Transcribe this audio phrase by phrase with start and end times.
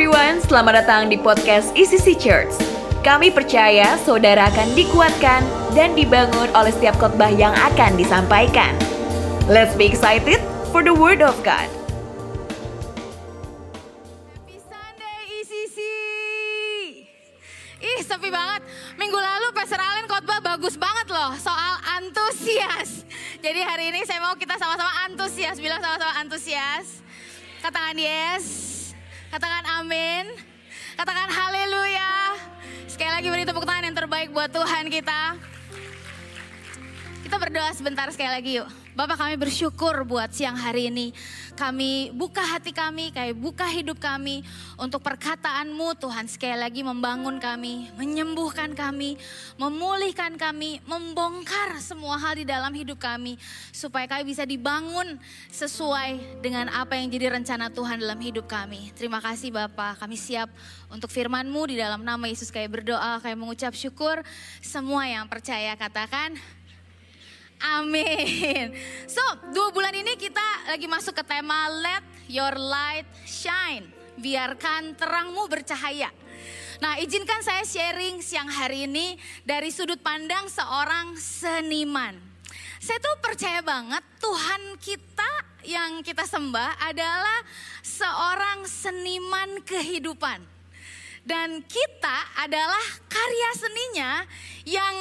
[0.00, 2.56] everyone, selamat datang di podcast ECC Church.
[3.04, 5.44] Kami percaya saudara akan dikuatkan
[5.76, 8.72] dan dibangun oleh setiap khotbah yang akan disampaikan.
[9.44, 10.40] Let's be excited
[10.72, 11.68] for the word of God.
[14.32, 15.78] Happy Sunday ECC.
[17.84, 18.64] Ih sepi banget.
[18.96, 23.04] Minggu lalu Pastor Allen khotbah bagus banget loh soal antusias.
[23.44, 25.60] Jadi hari ini saya mau kita sama-sama antusias.
[25.60, 27.04] Bilang sama-sama antusias.
[27.60, 28.79] Katakan yes.
[29.30, 30.26] Katakan amin.
[30.98, 32.34] Katakan haleluya.
[32.90, 35.38] Sekali lagi beri tepuk tangan yang terbaik buat Tuhan kita.
[37.30, 38.66] Kita berdoa sebentar sekali lagi yuk.
[38.98, 41.14] Bapak kami bersyukur buat siang hari ini.
[41.54, 44.42] Kami buka hati kami, kami buka hidup kami
[44.74, 49.14] untuk perkataanmu Tuhan sekali lagi membangun kami, menyembuhkan kami,
[49.62, 53.38] memulihkan kami, membongkar semua hal di dalam hidup kami.
[53.70, 55.14] Supaya kami bisa dibangun
[55.54, 58.90] sesuai dengan apa yang jadi rencana Tuhan dalam hidup kami.
[58.98, 60.50] Terima kasih Bapak, kami siap
[60.90, 64.18] untuk firmanmu di dalam nama Yesus kami berdoa, kami mengucap syukur.
[64.58, 66.34] Semua yang percaya katakan
[67.60, 68.72] Amin.
[69.04, 69.20] So,
[69.52, 73.84] dua bulan ini kita lagi masuk ke tema Let Your Light Shine.
[74.16, 76.08] Biarkan terangmu bercahaya.
[76.80, 82.16] Nah, izinkan saya sharing siang hari ini dari sudut pandang seorang seniman.
[82.80, 85.32] Saya tuh percaya banget Tuhan kita
[85.68, 87.44] yang kita sembah adalah
[87.84, 90.40] seorang seniman kehidupan.
[91.20, 92.80] Dan kita adalah
[93.12, 94.12] karya seninya
[94.64, 94.96] yang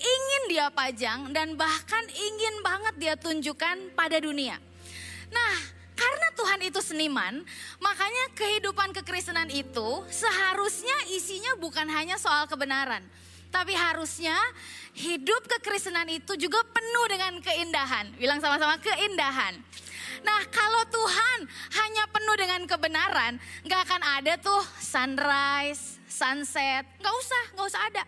[0.00, 4.56] ingin dia pajang dan bahkan ingin banget dia tunjukkan pada dunia.
[5.30, 5.54] Nah,
[5.94, 7.44] karena Tuhan itu seniman,
[7.76, 13.04] makanya kehidupan kekristenan itu seharusnya isinya bukan hanya soal kebenaran,
[13.52, 14.34] tapi harusnya
[14.96, 18.16] hidup kekristenan itu juga penuh dengan keindahan.
[18.16, 19.60] Bilang sama-sama keindahan.
[20.20, 21.38] Nah kalau Tuhan
[21.80, 28.04] hanya penuh dengan kebenaran, nggak akan ada tuh sunrise, sunset, nggak usah, nggak usah ada.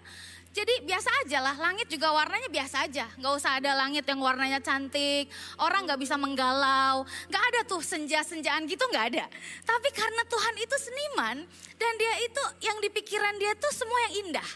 [0.53, 3.09] Jadi biasa aja lah, langit juga warnanya biasa aja.
[3.17, 7.09] Nggak usah ada langit yang warnanya cantik, orang nggak bisa menggalau.
[7.33, 9.25] Nggak ada tuh senja-senjaan gitu nggak ada.
[9.65, 11.37] Tapi karena Tuhan itu seniman
[11.81, 14.51] dan dia itu yang di pikiran dia tuh semua yang indah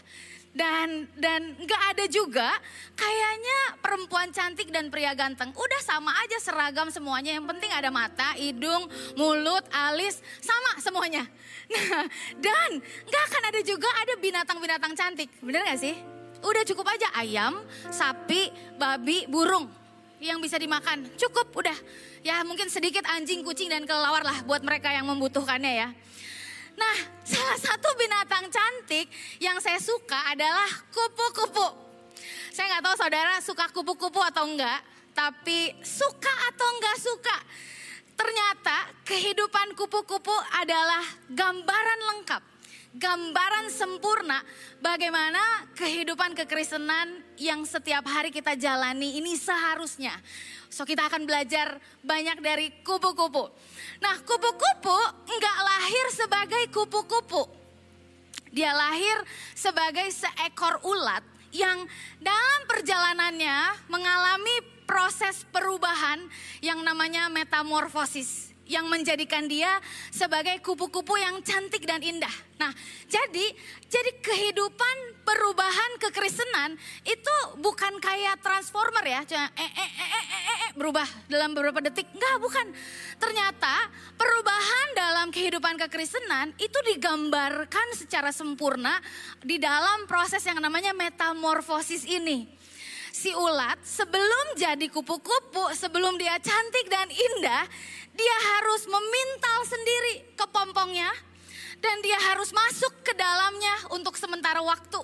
[0.57, 2.49] dan dan nggak ada juga
[2.97, 7.37] kayaknya perempuan cantik dan pria ganteng udah sama aja seragam semuanya.
[7.37, 11.23] Yang penting ada mata hidung mulut alis sama semuanya.
[11.67, 12.07] Nah
[12.39, 15.27] dan nggak akan ada juga ada binatang-binatang cantik.
[15.43, 15.99] Bener gak sih?
[16.39, 17.59] Udah cukup aja ayam
[17.91, 18.47] sapi
[18.79, 19.67] babi burung
[20.23, 21.11] yang bisa dimakan.
[21.19, 21.75] Cukup udah.
[22.23, 25.89] Ya mungkin sedikit anjing kucing dan kelelawar lah buat mereka yang membutuhkannya ya
[26.77, 29.09] Nah, salah satu binatang cantik
[29.41, 31.67] yang saya suka adalah kupu-kupu.
[32.53, 34.81] Saya nggak tahu saudara suka kupu-kupu atau enggak,
[35.17, 37.37] tapi suka atau enggak suka.
[38.17, 42.43] Ternyata kehidupan kupu-kupu adalah gambaran lengkap,
[42.97, 44.41] gambaran sempurna
[44.81, 50.17] bagaimana kehidupan kekristenan yang setiap hari kita jalani ini seharusnya.
[50.67, 53.53] So kita akan belajar banyak dari kupu-kupu.
[54.01, 54.97] Nah kupu-kupu
[55.29, 55.96] enggak lahir
[56.27, 57.47] sebagai kupu-kupu.
[58.51, 59.23] Dia lahir
[59.55, 61.23] sebagai seekor ulat
[61.55, 61.87] yang
[62.19, 66.19] dalam perjalanannya mengalami proses perubahan
[66.59, 69.79] yang namanya metamorfosis yang menjadikan dia
[70.11, 72.31] sebagai kupu-kupu yang cantik dan indah.
[72.57, 72.73] Nah,
[73.07, 73.47] jadi
[73.87, 80.57] jadi kehidupan perubahan kekristenan itu bukan kayak transformer ya, cuma eh, eh, eh, eh, eh,
[80.67, 82.09] eh, berubah dalam beberapa detik.
[82.11, 82.67] Enggak, bukan.
[83.17, 83.75] Ternyata
[84.17, 88.97] perubahan dalam kehidupan kekristenan itu digambarkan secara sempurna
[89.45, 92.56] di dalam proses yang namanya metamorfosis ini
[93.17, 97.65] si ulat sebelum jadi kupu-kupu, sebelum dia cantik dan indah,
[98.13, 101.09] dia harus memintal sendiri kepompongnya
[101.81, 105.01] dan dia harus masuk ke dalamnya untuk sementara waktu.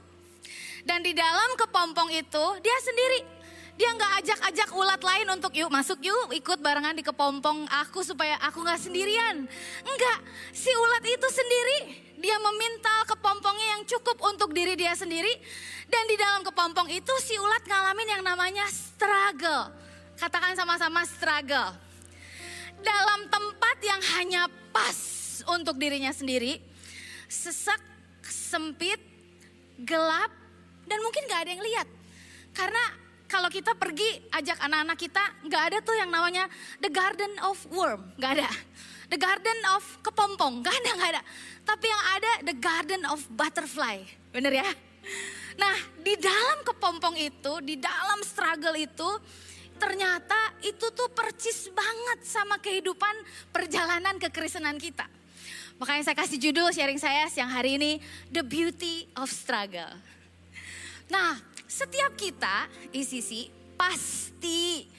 [0.85, 3.41] Dan di dalam kepompong itu dia sendiri
[3.73, 8.37] dia nggak ajak-ajak ulat lain untuk yuk masuk yuk ikut barengan di kepompong aku supaya
[8.45, 9.49] aku nggak sendirian.
[9.81, 10.19] Enggak,
[10.53, 11.77] si ulat itu sendiri
[12.23, 15.35] dia memintal kepompongnya yang cukup untuk diri dia sendiri.
[15.91, 19.75] Dan di dalam kepompong itu si ulat ngalamin yang namanya struggle.
[20.15, 21.75] Katakan sama-sama struggle.
[22.79, 24.95] Dalam tempat yang hanya pas
[25.51, 26.63] untuk dirinya sendiri.
[27.27, 27.83] Sesak,
[28.23, 29.03] sempit,
[29.83, 30.31] gelap,
[30.87, 31.87] dan mungkin gak ada yang lihat.
[32.55, 36.45] Karena kalau kita pergi ajak anak-anak kita, nggak ada tuh yang namanya
[36.85, 38.49] the garden of worm, nggak ada.
[39.13, 41.21] The garden of kepompong, nggak ada, nggak ada.
[41.61, 44.01] Tapi yang ada the garden of butterfly,
[44.33, 44.69] bener ya?
[45.53, 49.09] Nah di dalam kepompong itu, di dalam struggle itu,
[49.77, 53.13] ternyata itu tuh percis banget sama kehidupan
[53.53, 55.05] perjalanan kekristenan kita.
[55.77, 58.01] Makanya saya kasih judul sharing saya siang hari ini,
[58.33, 59.93] The Beauty of Struggle.
[61.13, 61.37] Nah,
[61.69, 64.89] setiap kita, ICC, pasti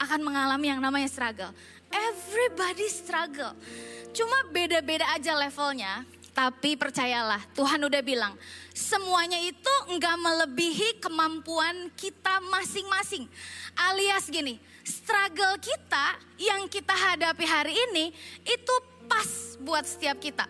[0.00, 1.54] akan mengalami yang namanya struggle.
[1.90, 3.54] Everybody struggle.
[4.14, 6.06] Cuma beda-beda aja levelnya.
[6.30, 8.38] Tapi percayalah, Tuhan udah bilang,
[8.70, 13.26] semuanya itu enggak melebihi kemampuan kita masing-masing.
[13.74, 18.14] Alias gini, struggle kita yang kita hadapi hari ini
[18.46, 18.74] itu
[19.10, 20.46] pas buat setiap kita.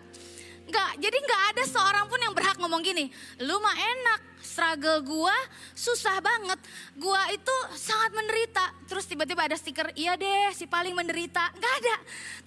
[0.71, 3.11] Enggak, jadi enggak ada seorang pun yang berhak ngomong gini,
[3.43, 5.35] lu mah enak, struggle gua
[5.75, 6.63] susah banget.
[6.95, 8.71] Gua itu sangat menderita.
[8.87, 11.43] Terus tiba-tiba ada stiker, iya deh si paling menderita.
[11.59, 11.95] Gak ada.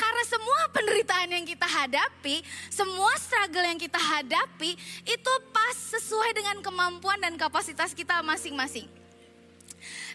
[0.00, 2.40] Karena semua penderitaan yang kita hadapi,
[2.72, 4.72] semua struggle yang kita hadapi,
[5.04, 8.88] itu pas sesuai dengan kemampuan dan kapasitas kita masing-masing.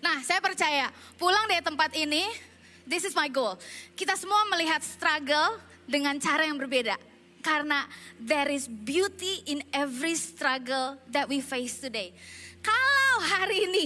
[0.02, 0.90] Nah saya percaya,
[1.22, 2.26] pulang dari tempat ini,
[2.90, 3.54] this is my goal.
[3.94, 7.09] Kita semua melihat struggle dengan cara yang berbeda
[7.40, 7.88] karena
[8.20, 12.12] there is beauty in every struggle that we face today.
[12.60, 13.86] Kalau hari ini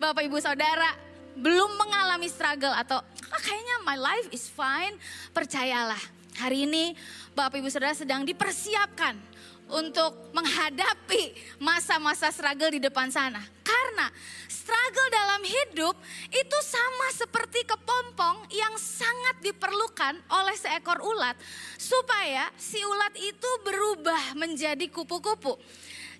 [0.00, 0.96] Bapak Ibu Saudara
[1.34, 4.96] belum mengalami struggle atau ah, kayaknya my life is fine,
[5.34, 6.00] percayalah.
[6.34, 6.98] Hari ini
[7.36, 9.33] Bapak Ibu Saudara sedang dipersiapkan
[9.68, 13.40] untuk menghadapi masa-masa struggle di depan sana.
[13.64, 14.12] Karena
[14.46, 15.96] struggle dalam hidup
[16.28, 21.36] itu sama seperti kepompong yang sangat diperlukan oleh seekor ulat
[21.80, 25.56] supaya si ulat itu berubah menjadi kupu-kupu.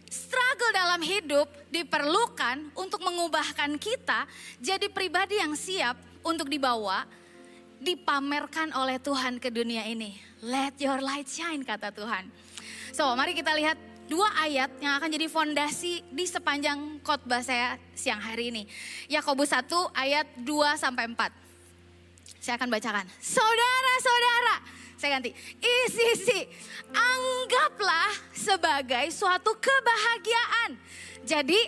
[0.08, 4.28] Struggle dalam hidup diperlukan untuk mengubahkan kita
[4.62, 7.02] jadi pribadi yang siap untuk dibawa,
[7.82, 10.16] dipamerkan oleh Tuhan ke dunia ini.
[10.44, 12.28] Let your light shine kata Tuhan.
[12.94, 13.74] So mari kita lihat
[14.06, 18.70] dua ayat yang akan jadi fondasi di sepanjang khotbah saya siang hari ini.
[19.10, 19.66] Yakobus 1
[19.98, 21.18] ayat 2 sampai 4.
[22.38, 23.02] Saya akan bacakan.
[23.18, 24.56] Saudara-saudara,
[24.94, 25.34] saya ganti.
[25.58, 26.40] Isi isi,
[26.94, 30.78] anggaplah sebagai suatu kebahagiaan.
[31.26, 31.60] Jadi,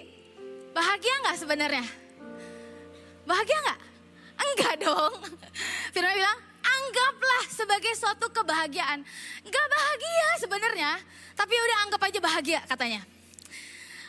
[0.71, 1.87] bahagia nggak sebenarnya?
[3.27, 3.81] Bahagia nggak?
[4.47, 5.15] Enggak dong.
[5.97, 9.07] Firman bilang, anggaplah sebagai suatu kebahagiaan.
[9.47, 10.93] Enggak bahagia sebenarnya,
[11.39, 13.03] tapi udah anggap aja bahagia katanya.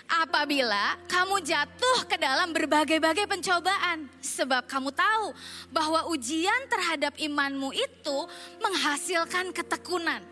[0.08, 5.36] Apabila kamu jatuh ke dalam berbagai-bagai pencobaan, sebab kamu tahu
[5.68, 8.18] bahwa ujian terhadap imanmu itu
[8.64, 10.24] menghasilkan ketekunan.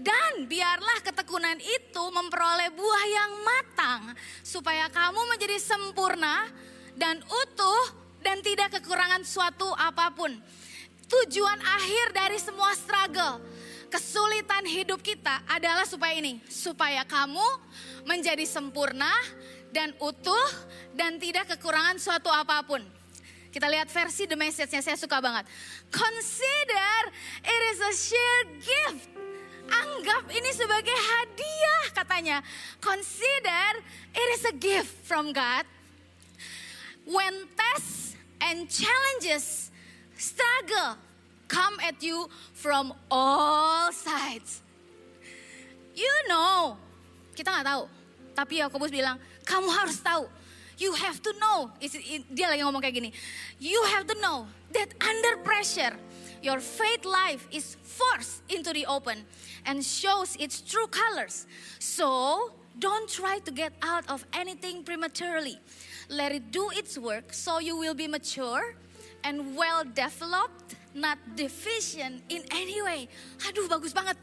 [0.00, 4.02] Dan biarlah ketekunan itu memperoleh buah yang matang,
[4.46, 6.48] supaya kamu menjadi sempurna
[6.94, 7.84] dan utuh
[8.22, 10.32] dan tidak kekurangan suatu apa pun.
[11.10, 13.42] Tujuan akhir dari semua struggle,
[13.90, 17.42] kesulitan hidup kita adalah supaya ini, supaya kamu
[18.06, 19.10] menjadi sempurna
[19.74, 20.50] dan utuh
[20.94, 22.78] dan tidak kekurangan suatu apa pun.
[23.50, 25.42] Kita lihat versi the message-nya saya suka banget.
[25.90, 26.94] Consider
[27.42, 29.10] it is a sheer gift.
[29.66, 32.38] Anggap ini sebagai hadiah katanya.
[32.78, 33.82] Consider
[34.14, 35.66] it is a gift from God.
[37.02, 39.69] When tests and challenges,
[40.20, 41.00] struggle
[41.48, 44.62] come at you from all sides.
[45.96, 46.78] You know,
[47.34, 47.84] kita nggak tahu.
[48.36, 50.30] Tapi Yakobus bilang, kamu harus tahu.
[50.78, 51.68] You have to know.
[52.32, 53.10] Dia lagi ngomong kayak gini.
[53.60, 55.92] You have to know that under pressure,
[56.40, 59.28] your faith life is forced into the open
[59.68, 61.44] and shows its true colors.
[61.76, 65.60] So, don't try to get out of anything prematurely.
[66.08, 68.72] Let it do its work so you will be mature
[69.24, 73.06] and well developed, not deficient in any way.
[73.48, 74.16] Aduh, bagus banget.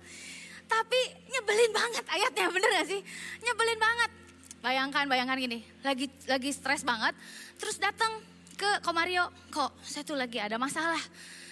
[0.68, 1.00] Tapi
[1.32, 3.02] nyebelin banget ayatnya, bener gak sih?
[3.40, 4.12] Nyebelin banget.
[4.60, 7.14] Bayangkan, bayangkan gini, lagi lagi stres banget,
[7.56, 8.20] terus datang
[8.58, 11.00] ke Komario, kok saya tuh lagi ada masalah.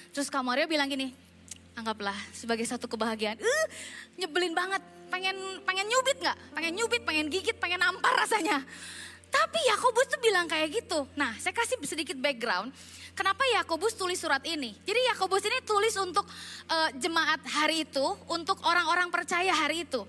[0.09, 1.13] Terus Komario bilang gini,
[1.77, 3.37] anggaplah sebagai satu kebahagiaan.
[3.37, 3.65] Uh,
[4.19, 4.81] nyebelin banget,
[5.13, 6.37] pengen pengen nyubit nggak?
[6.57, 8.65] Pengen nyubit, pengen gigit, pengen nampar rasanya.
[9.29, 11.05] Tapi Yakobus tuh bilang kayak gitu.
[11.19, 12.71] Nah, saya kasih sedikit background.
[13.15, 14.75] Kenapa Yakobus tulis surat ini?
[14.83, 16.27] Jadi Yakobus ini tulis untuk
[16.67, 20.03] uh, jemaat hari itu, untuk orang-orang percaya hari itu.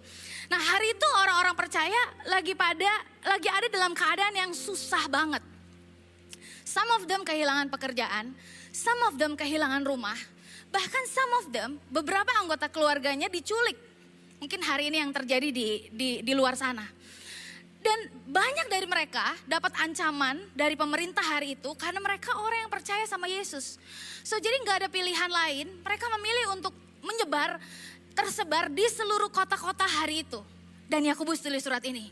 [0.51, 2.91] Nah, hari itu orang-orang percaya lagi pada
[3.23, 5.39] lagi ada dalam keadaan yang susah banget.
[6.67, 8.35] Some of them kehilangan pekerjaan,
[8.75, 10.19] some of them kehilangan rumah,
[10.75, 13.79] bahkan some of them beberapa anggota keluarganya diculik.
[14.43, 16.96] Mungkin hari ini yang terjadi di di, di luar sana.
[17.87, 23.07] Dan banyak dari mereka dapat ancaman dari pemerintah hari itu karena mereka orang yang percaya
[23.07, 23.79] sama Yesus.
[24.27, 26.75] So jadi nggak ada pilihan lain, mereka memilih untuk
[27.07, 27.63] menyebar,
[28.11, 30.43] tersebar di seluruh kota-kota hari itu.
[30.91, 32.11] Dan Yakobus tulis surat ini.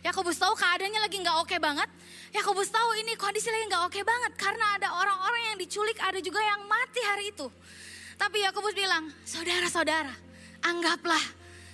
[0.00, 1.88] Yakobus tahu keadaannya lagi nggak oke banget.
[2.32, 6.40] Yakobus tahu ini kondisi lagi nggak oke banget karena ada orang-orang yang diculik, ada juga
[6.40, 7.44] yang mati hari itu.
[8.16, 10.12] Tapi Yakobus bilang, saudara-saudara,
[10.64, 11.20] anggaplah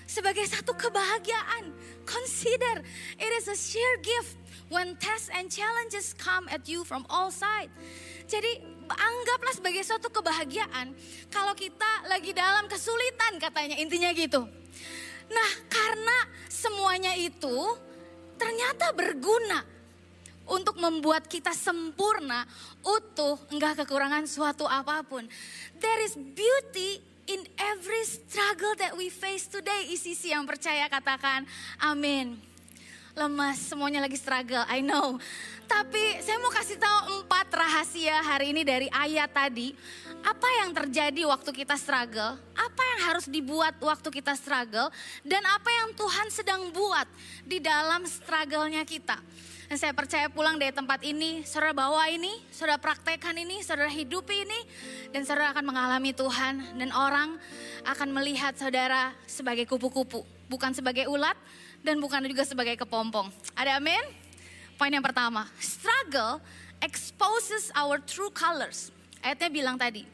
[0.06, 1.75] sebagai satu kebahagiaan.
[2.06, 2.80] Consider
[3.18, 4.38] it is a sheer gift
[4.70, 7.75] when tests and challenges come at you from all sides.
[8.26, 10.94] Jadi anggaplah sebagai suatu kebahagiaan
[11.30, 14.46] kalau kita lagi dalam kesulitan katanya intinya gitu.
[15.26, 17.75] Nah karena semuanya itu
[18.38, 19.62] ternyata berguna
[20.46, 22.46] untuk membuat kita sempurna,
[22.86, 25.26] utuh, enggak kekurangan suatu apa pun.
[25.82, 29.90] There is beauty in every struggle that we face today.
[29.90, 31.47] ICC yang percaya katakan
[31.83, 32.38] amin.
[33.16, 35.16] Lemas, semuanya lagi struggle, I know.
[35.64, 39.73] Tapi saya mau kasih tahu empat rahasia hari ini dari ayat tadi.
[40.21, 42.37] Apa yang terjadi waktu kita struggle?
[42.52, 44.92] Apa yang harus dibuat waktu kita struggle?
[45.25, 47.09] Dan apa yang Tuhan sedang buat
[47.40, 49.16] di dalam struggle-nya kita?
[49.66, 54.46] Dan saya percaya pulang dari tempat ini, saudara bawa ini, saudara praktekkan ini, saudara hidupi
[54.46, 54.61] ini,
[55.11, 56.78] dan saudara akan mengalami Tuhan.
[56.78, 57.35] Dan orang
[57.82, 61.35] akan melihat saudara sebagai kupu-kupu, bukan sebagai ulat,
[61.82, 63.26] dan bukan juga sebagai kepompong.
[63.58, 64.06] Ada amin?
[64.78, 66.38] Poin yang pertama, struggle
[66.78, 68.94] exposes our true colors.
[69.18, 70.06] Ayatnya bilang tadi,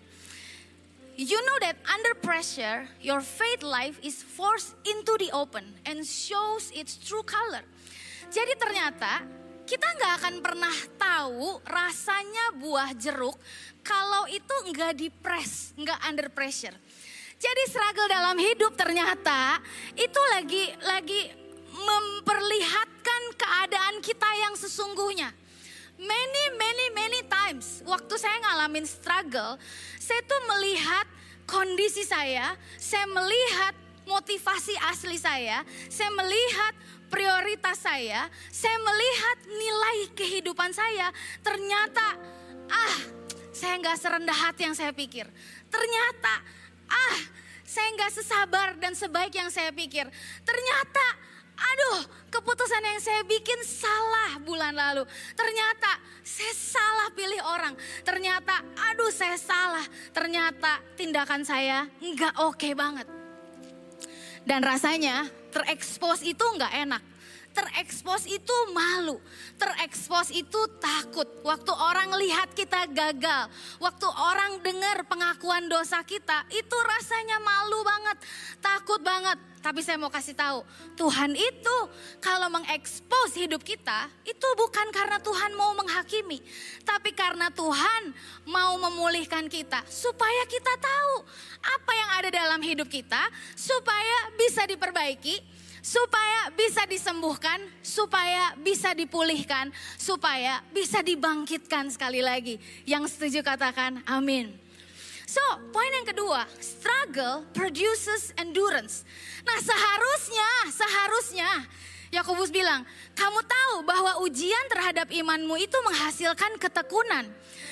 [1.12, 6.72] You know that under pressure, your faith life is forced into the open and shows
[6.72, 7.60] its true color.
[8.32, 9.20] Jadi ternyata
[9.72, 13.32] kita nggak akan pernah tahu rasanya buah jeruk
[13.80, 16.76] kalau itu nggak di press, nggak under pressure.
[17.40, 19.56] Jadi struggle dalam hidup ternyata
[19.96, 21.20] itu lagi lagi
[21.72, 25.32] memperlihatkan keadaan kita yang sesungguhnya.
[25.96, 29.56] Many, many, many times waktu saya ngalamin struggle,
[29.96, 31.08] saya tuh melihat
[31.48, 33.72] kondisi saya, saya melihat
[34.04, 36.76] motivasi asli saya, saya melihat
[37.12, 41.12] prioritas saya, saya melihat nilai kehidupan saya,
[41.44, 42.16] ternyata
[42.72, 42.96] ah
[43.52, 45.28] saya nggak serendah hati yang saya pikir.
[45.68, 46.34] Ternyata
[46.88, 47.18] ah
[47.68, 50.08] saya nggak sesabar dan sebaik yang saya pikir.
[50.40, 51.06] Ternyata
[51.52, 52.00] aduh
[52.32, 55.04] keputusan yang saya bikin salah bulan lalu.
[55.36, 57.76] Ternyata saya salah pilih orang.
[58.00, 59.84] Ternyata aduh saya salah.
[60.16, 63.04] Ternyata tindakan saya nggak oke okay banget.
[64.42, 67.02] Dan rasanya terekspos itu nggak enak.
[67.52, 69.20] Terekspos itu malu,
[69.60, 71.28] terekspos itu takut.
[71.44, 78.16] Waktu orang lihat kita gagal, waktu orang dengar pengakuan dosa kita, itu rasanya malu banget,
[78.64, 79.36] takut banget.
[79.62, 80.66] Tapi saya mau kasih tahu,
[80.98, 81.76] Tuhan itu
[82.18, 86.42] kalau mengekspos hidup kita, itu bukan karena Tuhan mau menghakimi,
[86.82, 88.10] tapi karena Tuhan
[88.50, 91.14] mau memulihkan kita supaya kita tahu
[91.62, 93.22] apa yang ada dalam hidup kita,
[93.54, 102.56] supaya bisa diperbaiki, supaya bisa disembuhkan, supaya bisa dipulihkan, supaya bisa dibangkitkan sekali lagi.
[102.86, 104.54] Yang setuju katakan amin.
[105.26, 105.40] So,
[105.72, 109.02] poin yang kedua, struggle produces endurance.
[109.42, 111.50] Nah, seharusnya, seharusnya
[112.12, 112.84] Yakobus bilang,
[113.16, 117.24] kamu tahu bahwa ujian terhadap imanmu itu menghasilkan ketekunan.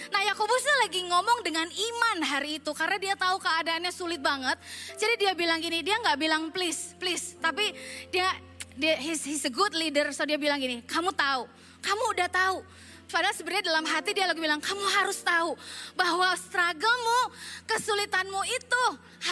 [0.09, 4.56] Nah Yakobus lagi ngomong dengan iman hari itu karena dia tahu keadaannya sulit banget.
[4.97, 7.68] Jadi dia bilang gini, dia nggak bilang please, please, tapi
[8.09, 8.32] dia
[8.80, 11.44] dia he's, he's a good leader, so dia bilang gini, kamu tahu,
[11.85, 12.64] kamu udah tahu.
[13.11, 15.59] Padahal sebenarnya dalam hati dia lagi bilang, kamu harus tahu
[15.99, 17.20] bahwa strugglemu,
[17.66, 18.85] kesulitanmu itu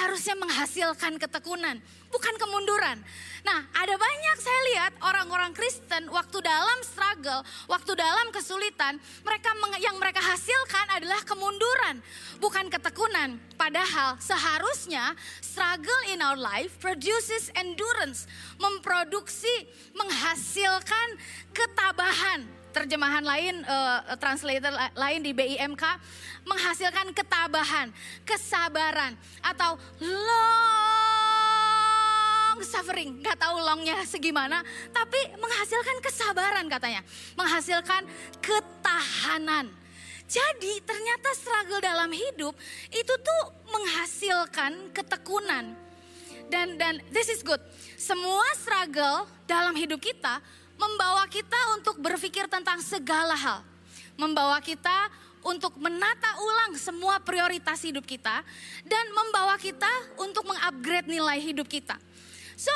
[0.03, 2.99] harusnya menghasilkan ketekunan, bukan kemunduran.
[3.45, 9.97] Nah, ada banyak saya lihat orang-orang Kristen waktu dalam struggle, waktu dalam kesulitan, mereka yang
[9.97, 12.03] mereka hasilkan adalah kemunduran,
[12.43, 13.39] bukan ketekunan.
[13.55, 18.27] Padahal seharusnya struggle in our life produces endurance,
[18.59, 21.09] memproduksi, menghasilkan
[21.55, 22.45] ketabahan.
[22.69, 25.83] Terjemahan lain, uh, translator lain di BIMK
[26.45, 27.89] menghasilkan ketabahan,
[28.29, 30.88] kesabaran, atau long
[32.63, 37.03] suffering, gak tahu longnya segimana, tapi menghasilkan kesabaran katanya,
[37.35, 38.03] menghasilkan
[38.41, 39.71] ketahanan.
[40.29, 42.53] Jadi ternyata struggle dalam hidup
[42.93, 45.73] itu tuh menghasilkan ketekunan.
[46.53, 47.61] Dan dan this is good.
[47.97, 50.41] Semua struggle dalam hidup kita
[50.77, 53.61] membawa kita untuk berpikir tentang segala hal.
[54.21, 55.09] Membawa kita
[55.49, 58.45] untuk menata ulang semua prioritas hidup kita
[58.85, 59.89] dan membawa kita
[60.21, 61.97] untuk mengupgrade nilai hidup kita.
[62.59, 62.75] So,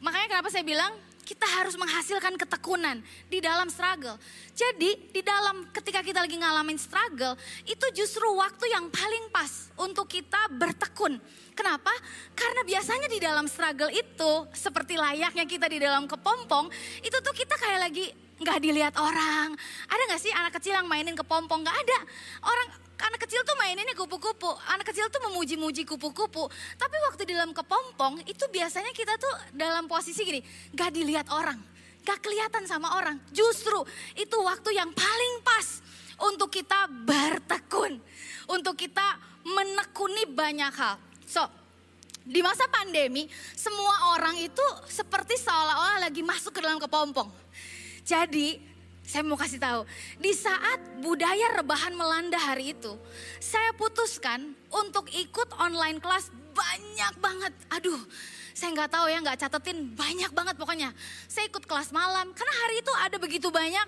[0.00, 0.96] makanya kenapa saya bilang
[1.30, 2.98] kita harus menghasilkan ketekunan
[3.30, 4.18] di dalam struggle.
[4.50, 10.10] Jadi di dalam ketika kita lagi ngalamin struggle, itu justru waktu yang paling pas untuk
[10.10, 11.22] kita bertekun.
[11.54, 11.94] Kenapa?
[12.34, 16.66] Karena biasanya di dalam struggle itu, seperti layaknya kita di dalam kepompong,
[17.04, 18.10] itu tuh kita kayak lagi
[18.40, 19.54] nggak dilihat orang.
[19.86, 21.62] Ada nggak sih anak kecil yang mainin kepompong?
[21.62, 21.98] Nggak ada.
[22.42, 22.68] Orang
[23.00, 24.50] anak kecil tuh maininnya kupu-kupu.
[24.68, 26.46] Anak kecil tuh memuji-muji kupu-kupu.
[26.76, 30.40] Tapi waktu di dalam kepompong itu biasanya kita tuh dalam posisi gini,
[30.76, 31.58] gak dilihat orang.
[32.04, 33.16] Gak kelihatan sama orang.
[33.32, 33.84] Justru
[34.16, 35.66] itu waktu yang paling pas
[36.28, 38.00] untuk kita bertekun.
[38.50, 39.16] Untuk kita
[39.46, 40.98] menekuni banyak hal.
[41.24, 41.46] So,
[42.20, 43.24] di masa pandemi,
[43.56, 47.30] semua orang itu seperti seolah-olah lagi masuk ke dalam kepompong.
[48.04, 48.69] Jadi,
[49.10, 49.82] saya mau kasih tahu,
[50.22, 52.94] di saat budaya rebahan melanda hari itu,
[53.42, 57.50] saya putuskan untuk ikut online kelas banyak banget.
[57.74, 57.98] Aduh,
[58.54, 60.94] saya nggak tahu ya, nggak catetin banyak banget pokoknya.
[61.26, 63.86] Saya ikut kelas malam, karena hari itu ada begitu banyak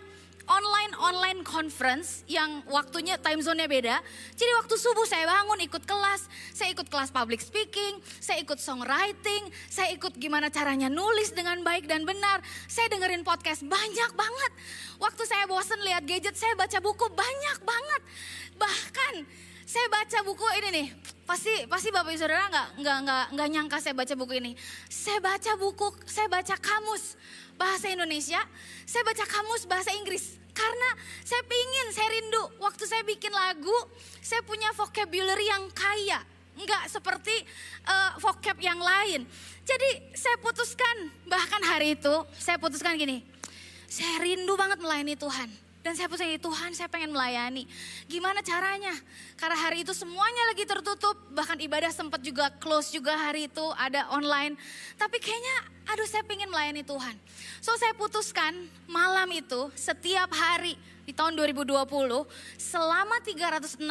[0.51, 3.97] online online conference yang waktunya time zone-nya beda.
[4.35, 9.51] Jadi waktu subuh saya bangun ikut kelas, saya ikut kelas public speaking, saya ikut songwriting,
[9.71, 12.43] saya ikut gimana caranya nulis dengan baik dan benar.
[12.67, 14.53] Saya dengerin podcast banyak banget.
[14.99, 18.03] Waktu saya bosen lihat gadget, saya baca buku banyak banget.
[18.59, 19.15] Bahkan
[19.67, 20.87] saya baca buku ini nih,
[21.25, 24.53] pasti pasti bapak ibu saudara nggak nggak nggak nggak nyangka saya baca buku ini.
[24.91, 27.17] Saya baca buku, saya baca kamus
[27.57, 28.41] bahasa Indonesia,
[28.85, 30.41] saya baca kamus bahasa Inggris.
[30.53, 30.89] Karena
[31.25, 33.73] saya pingin, saya rindu waktu saya bikin lagu,
[34.21, 36.21] saya punya vocabulary yang kaya.
[36.53, 37.33] Enggak seperti
[37.89, 39.25] uh, vocab yang lain.
[39.65, 43.25] Jadi saya putuskan, bahkan hari itu saya putuskan gini,
[43.89, 45.49] saya rindu banget melayani Tuhan.
[45.83, 47.67] Dan saya putuskan, Tuhan saya pengen melayani.
[48.07, 48.95] Gimana caranya?
[49.35, 54.07] Karena hari itu semuanya lagi tertutup, bahkan ibadah sempat juga close juga hari itu, ada
[54.15, 54.55] online.
[54.95, 55.57] Tapi kayaknya,
[55.91, 57.19] aduh saya pengen melayani Tuhan.
[57.59, 58.55] So saya putuskan
[58.87, 61.75] malam itu setiap hari di tahun 2020
[62.59, 63.83] selama 365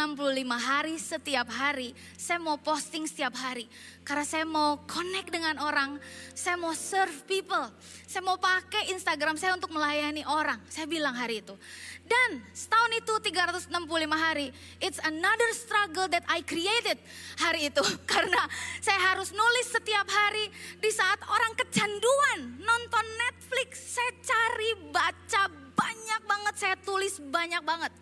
[0.55, 3.67] hari setiap hari saya mau posting setiap hari
[4.01, 6.01] karena saya mau connect dengan orang,
[6.33, 7.69] saya mau serve people,
[8.09, 10.57] saya mau pakai Instagram saya untuk melayani orang.
[10.73, 11.53] Saya bilang hari itu.
[12.01, 13.69] Dan setahun itu 365
[14.17, 14.49] hari,
[14.81, 16.97] it's another struggle that I created
[17.37, 17.85] hari itu.
[18.11, 18.49] Karena
[18.81, 20.49] saya harus nulis setiap hari
[20.81, 24.01] di saat orang kecanduan nonton Netflix.
[24.01, 27.93] Saya cari, baca banyak banget, saya tulis banyak banget.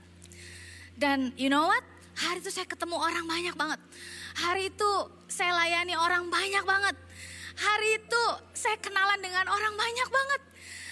[1.00, 1.84] Dan you know what?
[2.20, 3.80] Hari itu saya ketemu orang banyak banget.
[4.36, 4.92] Hari itu
[5.32, 6.96] saya layani orang banyak banget.
[7.56, 10.42] Hari itu saya kenalan dengan orang banyak banget.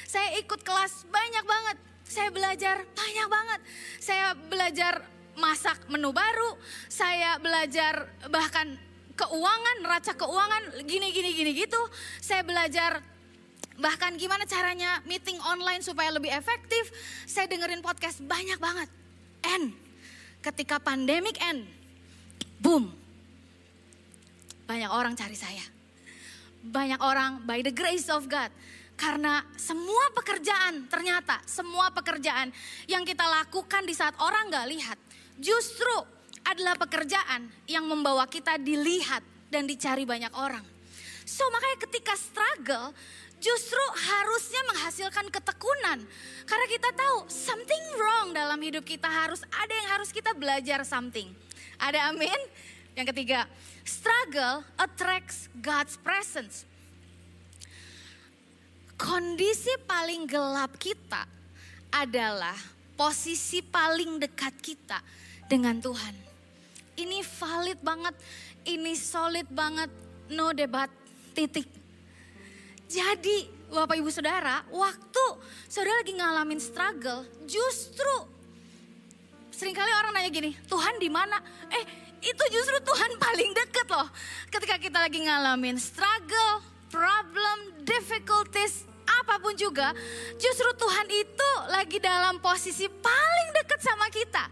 [0.08, 3.60] Saya ikut kelas banyak banget saya belajar banyak banget.
[4.00, 4.93] Saya belajar
[5.38, 6.58] masak menu baru,
[6.89, 8.73] saya belajar bahkan
[9.13, 11.82] keuangan, neraca keuangan, gini gini gini gitu.
[12.23, 13.04] Saya belajar
[13.77, 16.89] bahkan gimana caranya meeting online supaya lebih efektif.
[17.29, 18.89] Saya dengerin podcast banyak banget.
[19.45, 19.73] And
[20.41, 21.69] ketika pandemic end,
[22.57, 22.89] boom.
[24.67, 25.63] Banyak orang cari saya.
[26.67, 28.51] Banyak orang by the grace of God
[28.97, 32.49] karena semua pekerjaan, ternyata semua pekerjaan
[32.89, 34.97] yang kita lakukan di saat orang gak lihat,
[35.37, 36.01] justru
[36.41, 39.21] adalah pekerjaan yang membawa kita dilihat
[39.53, 40.65] dan dicari banyak orang.
[41.29, 42.95] So makanya ketika struggle,
[43.38, 46.00] justru harusnya menghasilkan ketekunan.
[46.47, 51.30] Karena kita tahu something wrong dalam hidup kita harus ada yang harus kita belajar something.
[51.78, 52.39] Ada amin?
[52.97, 53.45] Yang ketiga,
[53.86, 56.65] struggle attracts God's presence
[58.97, 61.23] kondisi paling gelap kita
[61.93, 62.58] adalah
[62.97, 65.00] posisi paling dekat kita
[65.45, 66.26] dengan Tuhan.
[66.97, 68.17] Ini valid banget,
[68.65, 69.93] ini solid banget,
[70.34, 70.89] no debat,
[71.38, 71.69] titik.
[72.88, 75.26] Jadi Bapak Ibu Saudara, waktu
[75.67, 78.32] saudara lagi ngalamin struggle, justru
[79.52, 81.36] sering kali orang nanya gini, Tuhan di mana?
[81.67, 81.84] Eh,
[82.23, 84.08] itu justru Tuhan paling deket loh.
[84.47, 89.95] Ketika kita lagi ngalamin struggle, problem, difficulties, apa pun juga,
[90.35, 94.43] justru Tuhan itu lagi dalam posisi paling dekat sama kita.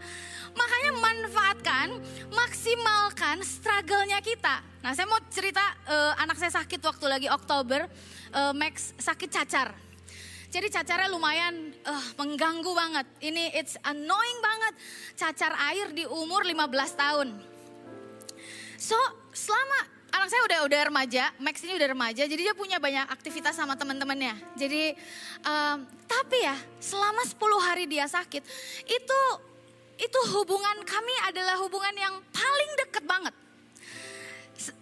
[0.56, 1.88] Makanya manfaatkan,
[2.32, 4.64] maksimalkan struggle-nya kita.
[4.80, 5.60] Nah saya mau cerita
[5.92, 7.84] uh, anak saya sakit waktu lagi Oktober,
[8.32, 9.76] uh, Max sakit cacar.
[10.48, 13.08] Jadi cacarnya lumayan uh, mengganggu banget.
[13.20, 14.74] Ini it's annoying banget.
[15.20, 17.28] Cacar air di umur 15 tahun.
[18.80, 18.96] So
[19.36, 23.54] selama anak saya udah udah remaja, Max ini udah remaja, jadi dia punya banyak aktivitas
[23.54, 24.34] sama teman-temannya.
[24.56, 24.96] Jadi
[25.44, 27.36] um, tapi ya selama 10
[27.68, 28.44] hari dia sakit,
[28.88, 29.22] itu
[29.96, 33.36] itu hubungan kami adalah hubungan yang paling deket banget.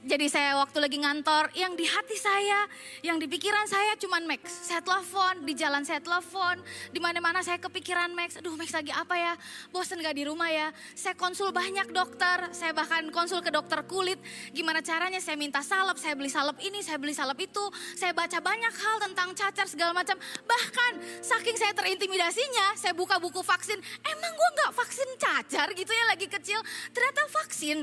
[0.06, 2.70] Jadi saya waktu lagi ngantor, yang di hati saya,
[3.02, 4.70] yang di pikiran saya cuman Max.
[4.70, 6.62] Saya telepon, di jalan saya telepon,
[6.94, 8.38] di mana-mana saya kepikiran Max.
[8.38, 9.34] Aduh Max lagi apa ya?
[9.74, 10.70] Bosen gak di rumah ya?
[10.94, 14.22] Saya konsul banyak dokter, saya bahkan konsul ke dokter kulit.
[14.54, 17.66] Gimana caranya saya minta salep, saya beli salep ini, saya beli salep itu.
[17.98, 20.16] Saya baca banyak hal tentang cacar segala macam.
[20.46, 23.82] Bahkan saking saya terintimidasinya, saya buka buku vaksin.
[24.06, 26.62] Emang gue gak vaksin cacar gitu ya lagi kecil?
[26.94, 27.78] Ternyata vaksin.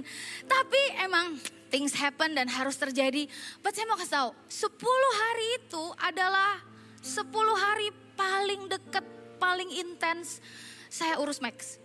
[0.46, 3.30] Tapi emang things happen dan harus terjadi.
[3.62, 6.60] But saya mau kasih tahu, 10 hari itu adalah
[7.00, 7.24] 10
[7.56, 9.06] hari paling dekat,
[9.40, 10.42] paling intens
[10.90, 11.78] saya urus Max.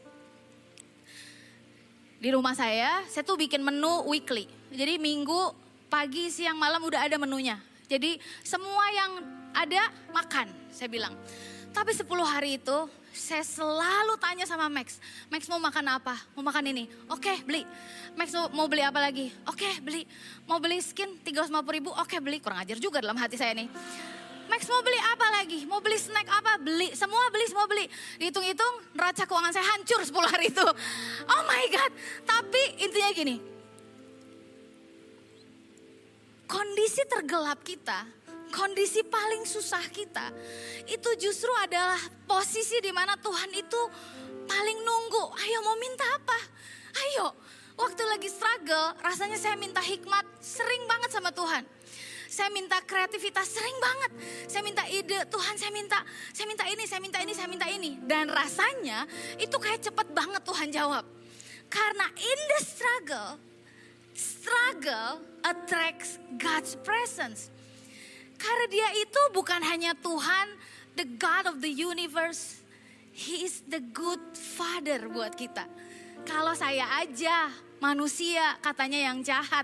[2.19, 4.50] Di rumah saya, saya tuh bikin menu weekly.
[4.74, 5.54] Jadi minggu,
[5.88, 7.62] pagi, siang, malam udah ada menunya.
[7.86, 9.12] Jadi semua yang
[9.54, 11.13] ada makan, saya bilang.
[11.69, 12.78] Tapi 10 hari itu
[13.15, 14.99] saya selalu tanya sama Max.
[15.32, 16.19] Max mau makan apa?
[16.36, 16.84] Mau makan ini?
[17.08, 17.63] Oke beli.
[18.19, 19.32] Max mau beli apa lagi?
[19.47, 20.04] Oke beli.
[20.43, 21.89] Mau beli skin 350 ribu?
[21.95, 22.43] Oke beli.
[22.43, 23.71] Kurang ajar juga dalam hati saya nih.
[24.45, 25.60] Max mau beli apa lagi?
[25.65, 26.60] Mau beli snack apa?
[26.62, 26.93] Beli.
[26.93, 27.86] Semua beli, semua beli.
[28.19, 30.67] Dihitung-hitung neraca keuangan saya hancur 10 hari itu.
[31.25, 31.91] Oh my God.
[32.28, 33.36] Tapi intinya gini.
[36.45, 38.06] Kondisi tergelap kita
[38.55, 40.31] kondisi paling susah kita
[40.87, 43.81] itu justru adalah posisi di mana Tuhan itu
[44.47, 45.25] paling nunggu.
[45.35, 46.39] Ayo mau minta apa?
[46.95, 47.27] Ayo.
[47.75, 51.67] Waktu lagi struggle, rasanya saya minta hikmat sering banget sama Tuhan.
[52.31, 54.11] Saya minta kreativitas sering banget.
[54.47, 55.99] Saya minta ide, Tuhan saya minta,
[56.31, 57.99] saya minta ini, saya minta ini, saya minta ini.
[57.99, 59.03] Dan rasanya
[59.35, 61.03] itu kayak cepet banget Tuhan jawab.
[61.67, 63.31] Karena in the struggle,
[64.15, 67.51] struggle attracts God's presence.
[68.36, 70.48] Karena dia itu bukan hanya Tuhan,
[70.95, 72.60] the God of the universe.
[73.15, 75.63] He is the good father buat kita.
[76.28, 77.48] Kalau saya aja
[77.80, 79.63] manusia katanya yang jahat.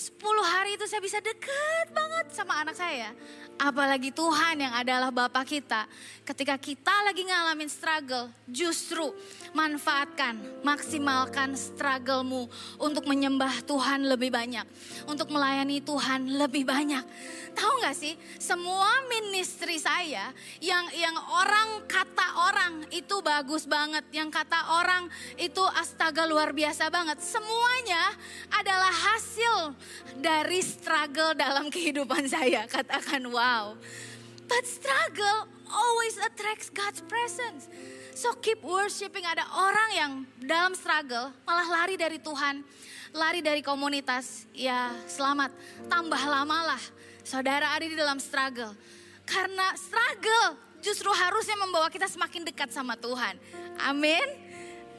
[0.00, 3.12] 10 hari itu saya bisa deket banget sama anak saya.
[3.60, 5.84] Apalagi Tuhan yang adalah Bapak kita.
[6.24, 9.12] Ketika kita lagi ngalamin struggle, justru
[9.52, 12.46] manfaatkan, maksimalkan strugglemu
[12.78, 14.66] untuk menyembah Tuhan lebih banyak.
[15.06, 17.02] Untuk melayani Tuhan lebih banyak.
[17.50, 20.30] Tahu gak sih, semua ministry saya
[20.62, 26.86] yang yang orang kata orang itu bagus banget, yang kata orang itu astaga luar biasa
[26.88, 27.18] banget.
[27.18, 28.14] Semuanya
[28.54, 29.74] adalah hasil
[30.22, 32.70] dari struggle dalam kehidupan saya.
[32.70, 33.74] Katakan wow.
[34.50, 37.70] But struggle always attracts God's presence.
[38.20, 39.24] So keep worshiping.
[39.24, 40.12] Ada orang yang
[40.44, 42.60] dalam struggle malah lari dari Tuhan,
[43.16, 44.44] lari dari komunitas.
[44.52, 45.48] Ya selamat,
[45.88, 46.84] tambah lamalah
[47.24, 48.76] saudara ada di dalam struggle.
[49.24, 53.40] Karena struggle justru harusnya membawa kita semakin dekat sama Tuhan.
[53.88, 54.28] Amin.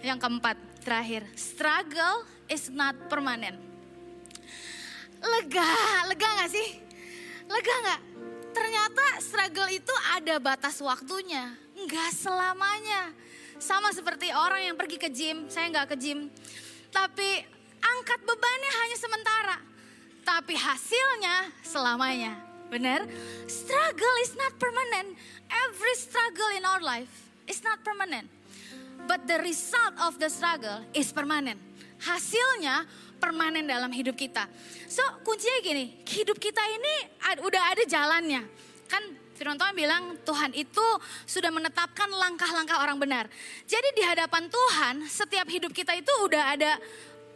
[0.02, 3.62] Yang keempat, terakhir, struggle is not permanent.
[5.22, 5.70] Lega,
[6.10, 6.82] lega gak sih?
[7.46, 8.02] Lega gak?
[8.50, 11.54] Ternyata struggle itu ada batas waktunya.
[11.88, 13.14] Nggak selamanya.
[13.62, 16.30] Sama seperti orang yang pergi ke gym, saya nggak ke gym.
[16.90, 17.30] Tapi
[17.82, 19.58] angkat bebannya hanya sementara
[20.22, 22.38] tapi hasilnya selamanya.
[22.72, 23.04] Benar?
[23.52, 25.18] Struggle is not permanent.
[25.52, 27.12] Every struggle in our life
[27.52, 28.32] is not permanent.
[29.10, 31.60] But the result of the struggle is permanent.
[32.00, 32.88] Hasilnya
[33.20, 34.48] permanen dalam hidup kita.
[34.88, 36.96] So kuncinya gini, hidup kita ini
[37.44, 38.48] udah ada jalannya.
[38.88, 39.04] Kan
[39.42, 40.86] Firman Tuhan bilang Tuhan itu
[41.26, 43.26] sudah menetapkan langkah-langkah orang benar.
[43.66, 46.78] Jadi di hadapan Tuhan setiap hidup kita itu udah ada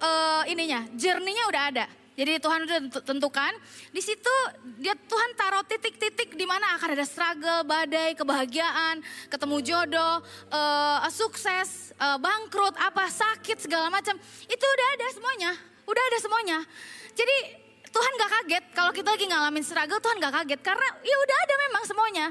[0.06, 1.86] uh, ininya, jerninya udah ada.
[2.14, 3.58] Jadi Tuhan sudah tentukan
[3.90, 4.36] di situ
[4.78, 10.22] dia Tuhan taruh titik-titik di mana akan ada struggle, badai, kebahagiaan, ketemu jodoh,
[10.54, 14.14] uh, sukses, uh, bangkrut, apa sakit segala macam.
[14.46, 15.52] Itu udah ada semuanya,
[15.90, 16.58] udah ada semuanya.
[17.18, 17.65] Jadi
[17.96, 21.56] Tuhan gak kaget kalau kita lagi ngalamin struggle, Tuhan gak kaget karena ya udah ada
[21.64, 22.26] memang semuanya.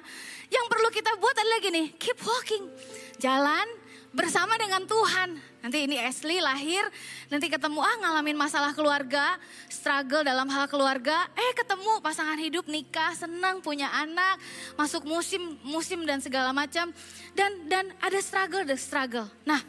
[0.53, 2.69] Yang perlu kita buat adalah gini, keep walking,
[3.17, 3.65] jalan
[4.13, 5.41] bersama dengan Tuhan.
[5.65, 6.85] Nanti ini Ashley lahir,
[7.33, 9.41] nanti ketemu ah ngalamin masalah keluarga,
[9.73, 14.37] struggle dalam hal keluarga, eh ketemu pasangan hidup nikah, senang punya anak,
[14.77, 16.93] masuk musim musim dan segala macam
[17.33, 19.25] dan dan ada struggle, ada struggle.
[19.49, 19.65] Nah,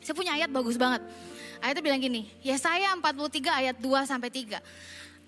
[0.00, 1.04] saya punya ayat bagus banget.
[1.60, 4.56] Ayatnya bilang gini, Yesaya 43 ayat 2 sampai 3.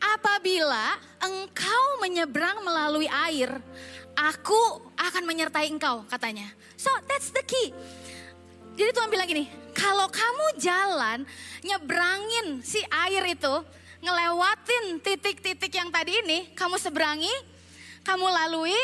[0.03, 3.55] Apabila engkau menyeberang melalui air,
[4.19, 6.51] aku akan menyertai engkau katanya.
[6.75, 7.71] So that's the key.
[8.75, 11.23] Jadi Tuhan bilang gini, kalau kamu jalan
[11.63, 13.55] nyebrangin si air itu,
[14.03, 17.31] ngelewatin titik-titik yang tadi ini, kamu seberangi,
[18.03, 18.75] kamu lalui,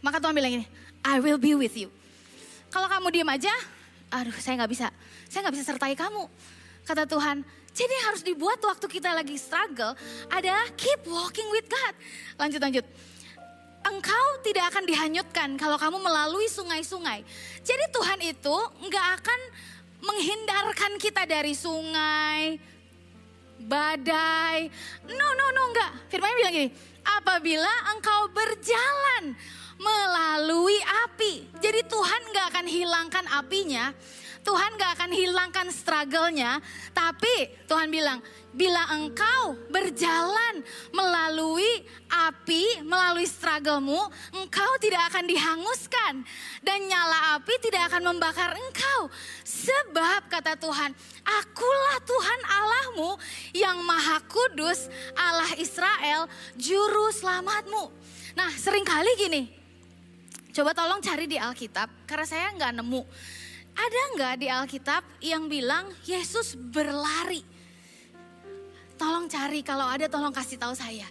[0.00, 0.66] maka Tuhan bilang gini,
[1.04, 1.92] I will be with you.
[2.72, 3.52] Kalau kamu diam aja,
[4.08, 4.88] aduh saya nggak bisa,
[5.28, 6.24] saya nggak bisa sertai kamu.
[6.88, 7.44] Kata Tuhan,
[7.74, 9.98] Jadi harus dibuat waktu kita lagi struggle
[10.30, 11.94] adalah keep walking with God.
[12.38, 12.86] Lanjut lanjut.
[13.84, 17.20] Engkau tidak akan dihanyutkan kalau kamu melalui sungai-sungai.
[17.60, 19.40] Jadi Tuhan itu nggak akan
[20.00, 22.56] menghindarkan kita dari sungai,
[23.60, 24.72] badai.
[25.04, 25.90] No, no, no, enggak.
[26.08, 26.68] Firman bilang gini,
[27.04, 29.36] apabila engkau berjalan
[29.76, 31.44] melalui api.
[31.60, 33.92] Jadi Tuhan nggak akan hilangkan apinya,
[34.44, 36.60] Tuhan gak akan hilangkan struggle-nya,
[36.92, 38.20] tapi Tuhan bilang,
[38.52, 40.60] bila engkau berjalan
[40.92, 43.98] melalui api, melalui strugglemu,
[44.36, 46.22] engkau tidak akan dihanguskan.
[46.60, 49.08] Dan nyala api tidak akan membakar engkau.
[49.42, 50.92] Sebab kata Tuhan,
[51.24, 53.10] akulah Tuhan Allahmu
[53.56, 57.90] yang maha kudus, Allah Israel, juru selamatmu.
[58.36, 59.42] Nah sering kali gini,
[60.52, 63.02] coba tolong cari di Alkitab, karena saya nggak nemu
[63.74, 67.42] ada nggak di Alkitab yang bilang Yesus berlari?
[68.94, 71.06] Tolong cari kalau ada tolong kasih tahu saya.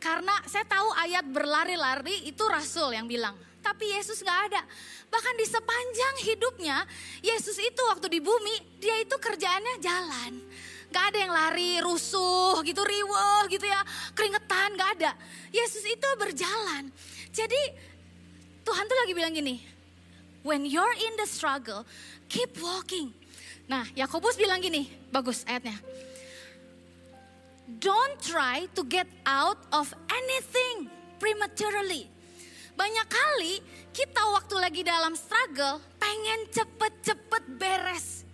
[0.00, 3.36] Karena saya tahu ayat berlari-lari itu rasul yang bilang.
[3.60, 4.62] Tapi Yesus nggak ada.
[5.08, 6.76] Bahkan di sepanjang hidupnya
[7.20, 10.32] Yesus itu waktu di bumi dia itu kerjaannya jalan.
[10.88, 13.84] Gak ada yang lari, rusuh gitu, riweh gitu ya,
[14.16, 15.12] keringetan, gak ada.
[15.52, 16.88] Yesus itu berjalan.
[17.28, 17.60] Jadi
[18.64, 19.60] Tuhan tuh lagi bilang gini,
[20.42, 21.86] when you're in the struggle,
[22.28, 23.12] keep walking.
[23.68, 25.76] Nah, Yakobus bilang gini, bagus ayatnya.
[27.68, 30.88] Don't try to get out of anything
[31.20, 32.08] prematurely.
[32.72, 33.60] Banyak kali
[33.92, 38.24] kita waktu lagi dalam struggle pengen cepet-cepet beres.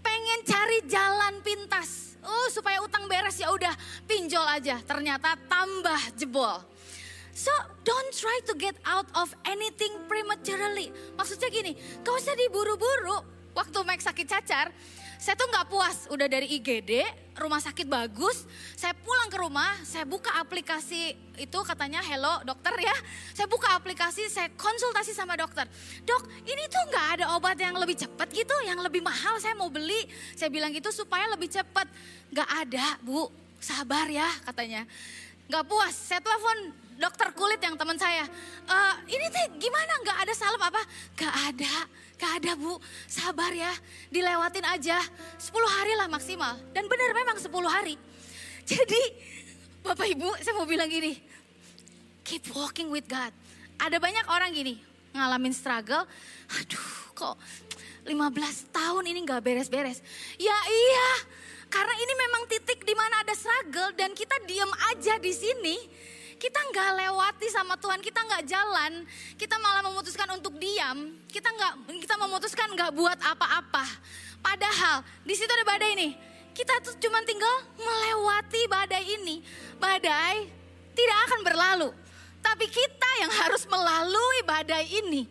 [0.00, 2.16] Pengen cari jalan pintas.
[2.24, 3.74] Oh supaya utang beres ya udah
[4.08, 4.80] pinjol aja.
[4.80, 6.64] Ternyata tambah jebol.
[7.32, 10.92] So don't try to get out of anything prematurely.
[11.16, 11.72] Maksudnya gini,
[12.04, 13.24] gak usah diburu-buru.
[13.52, 14.72] Waktu Mike sakit cacar,
[15.22, 16.10] saya tuh nggak puas.
[16.10, 17.04] Udah dari IGD,
[17.38, 18.42] rumah sakit bagus.
[18.74, 22.96] Saya pulang ke rumah, saya buka aplikasi itu katanya hello dokter ya.
[23.30, 25.70] Saya buka aplikasi, saya konsultasi sama dokter.
[26.02, 29.70] Dok, ini tuh nggak ada obat yang lebih cepat gitu, yang lebih mahal saya mau
[29.70, 30.10] beli.
[30.34, 31.86] Saya bilang gitu supaya lebih cepat.
[32.34, 33.30] Nggak ada bu,
[33.62, 34.82] sabar ya katanya.
[35.46, 38.22] Nggak puas, saya telepon dokter kulit yang teman saya.
[38.62, 38.76] E,
[39.10, 40.82] ini teh gimana nggak ada salep apa?
[41.18, 41.74] Gak ada,
[42.14, 42.78] gak ada bu.
[43.10, 43.74] Sabar ya,
[44.14, 45.02] dilewatin aja.
[45.42, 46.54] 10 hari lah maksimal.
[46.70, 47.98] Dan benar memang 10 hari.
[48.62, 49.02] Jadi
[49.82, 51.18] Bapak Ibu saya mau bilang gini.
[52.22, 53.34] Keep walking with God.
[53.82, 54.78] Ada banyak orang gini
[55.10, 56.06] ngalamin struggle.
[56.54, 56.88] Aduh
[57.18, 57.34] kok
[58.06, 58.14] 15
[58.70, 59.98] tahun ini gak beres-beres.
[60.38, 61.08] Ya iya,
[61.66, 65.76] karena ini memang titik di mana ada struggle dan kita diem aja di sini
[66.42, 69.06] kita nggak lewati sama Tuhan, kita nggak jalan,
[69.38, 73.86] kita malah memutuskan untuk diam, kita nggak kita memutuskan nggak buat apa-apa.
[74.42, 76.12] Padahal di situ ada badai nih,
[76.50, 79.38] kita tuh cuma tinggal melewati badai ini.
[79.78, 80.50] Badai
[80.98, 81.88] tidak akan berlalu,
[82.42, 85.30] tapi kita yang harus melalui badai ini.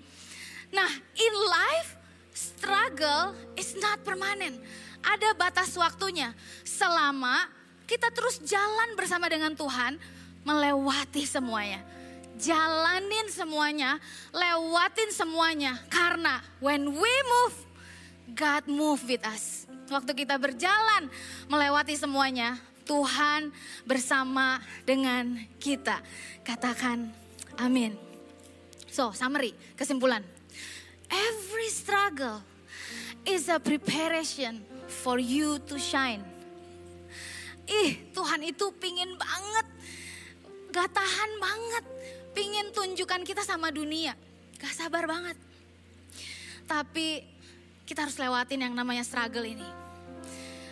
[0.71, 0.87] Nah,
[1.19, 1.99] in life
[2.31, 4.55] struggle is not permanent.
[5.03, 6.31] Ada batas waktunya.
[6.63, 7.51] Selama
[7.83, 9.99] kita terus jalan bersama dengan Tuhan,
[10.41, 11.81] melewati semuanya.
[12.41, 14.01] Jalanin semuanya,
[14.33, 15.77] lewatin semuanya.
[15.91, 17.55] Karena when we move,
[18.33, 19.69] God move with us.
[19.91, 21.11] Waktu kita berjalan
[21.51, 23.51] melewati semuanya, Tuhan
[23.85, 26.01] bersama dengan kita.
[26.41, 27.11] Katakan
[27.59, 27.93] amin.
[28.91, 30.23] So, summary, kesimpulan.
[31.07, 32.43] Every struggle
[33.23, 36.23] is a preparation for you to shine.
[37.67, 39.67] Ih, Tuhan itu pingin banget
[40.71, 41.83] Gak tahan banget.
[42.31, 44.15] Pingin tunjukkan kita sama dunia.
[44.55, 45.35] Gak sabar banget.
[46.63, 47.27] Tapi
[47.83, 49.67] kita harus lewatin yang namanya struggle ini.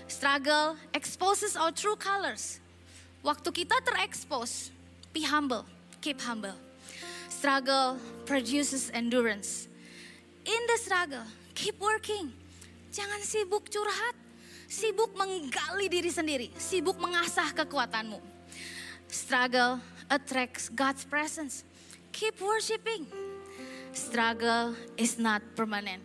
[0.08, 2.64] Struggle exposes our true colors.
[3.20, 4.72] Waktu kita terekspos,
[5.12, 5.68] be humble,
[6.00, 6.56] keep humble.
[7.28, 9.68] Struggle produces endurance.
[10.48, 12.32] In the struggle, keep working.
[12.96, 14.16] Jangan sibuk curhat,
[14.72, 18.39] sibuk menggali diri sendiri, sibuk mengasah kekuatanmu
[19.10, 21.66] Struggle attracts God's presence.
[22.14, 23.10] Keep worshiping.
[23.94, 26.02] Struggle is not permanent.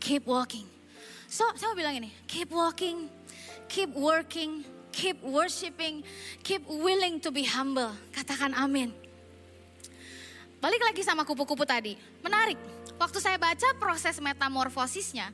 [0.00, 0.64] Keep walking.
[1.28, 3.12] So, saya mau bilang ini, keep walking,
[3.68, 6.00] keep working, keep worshiping,
[6.40, 7.92] keep willing to be humble.
[8.14, 8.94] Katakan amin.
[10.56, 12.00] Balik lagi sama kupu-kupu tadi.
[12.24, 12.56] Menarik.
[12.96, 15.28] Waktu saya baca proses metamorfosisnya,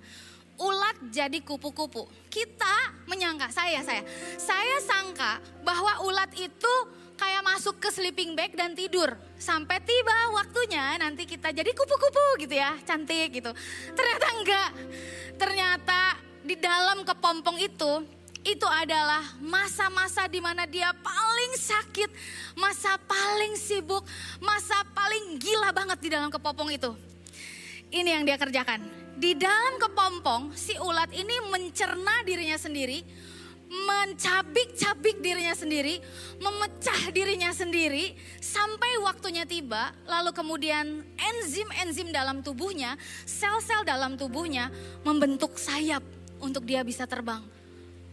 [0.58, 2.10] ulat jadi kupu-kupu.
[2.26, 4.02] Kita menyangka, saya, saya.
[4.34, 6.74] Saya sangka bahwa ulat itu
[7.22, 9.14] kayak masuk ke sleeping bag dan tidur.
[9.38, 13.54] Sampai tiba waktunya nanti kita jadi kupu-kupu gitu ya, cantik gitu.
[13.94, 14.70] Ternyata enggak.
[15.38, 16.00] Ternyata
[16.42, 18.02] di dalam kepompong itu
[18.42, 22.10] itu adalah masa-masa di mana dia paling sakit,
[22.58, 24.02] masa paling sibuk,
[24.42, 26.90] masa paling gila banget di dalam kepompong itu.
[27.94, 28.82] Ini yang dia kerjakan.
[29.14, 33.06] Di dalam kepompong, si ulat ini mencerna dirinya sendiri,
[33.72, 35.96] mencabik-cabik dirinya sendiri,
[36.36, 44.68] memecah dirinya sendiri, sampai waktunya tiba, lalu kemudian enzim-enzim dalam tubuhnya, sel-sel dalam tubuhnya
[45.08, 46.04] membentuk sayap
[46.36, 47.40] untuk dia bisa terbang.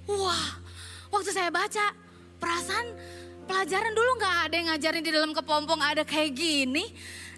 [0.08, 0.64] Wah,
[1.12, 1.92] waktu saya baca,
[2.40, 2.96] perasaan
[3.44, 6.88] pelajaran dulu nggak ada yang ngajarin di dalam kepompong ada kayak gini.